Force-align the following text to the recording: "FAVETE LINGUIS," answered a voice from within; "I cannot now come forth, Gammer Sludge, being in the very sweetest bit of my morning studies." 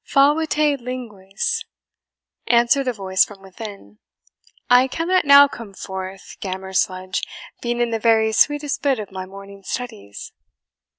"FAVETE 0.03 0.79
LINGUIS," 0.81 1.63
answered 2.47 2.87
a 2.87 2.91
voice 2.93 3.23
from 3.23 3.39
within; 3.43 3.99
"I 4.67 4.87
cannot 4.87 5.25
now 5.25 5.47
come 5.47 5.75
forth, 5.75 6.37
Gammer 6.39 6.73
Sludge, 6.73 7.21
being 7.61 7.79
in 7.79 7.91
the 7.91 7.99
very 7.99 8.31
sweetest 8.31 8.81
bit 8.81 8.97
of 8.97 9.11
my 9.11 9.27
morning 9.27 9.61
studies." 9.61 10.33